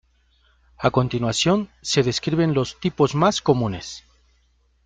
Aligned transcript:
A 0.79 0.89
continuación 0.89 1.69
se 1.83 2.01
describen 2.01 2.55
los 2.55 2.79
tipos 2.79 3.13
más 3.13 3.39
comunes. 3.39 4.03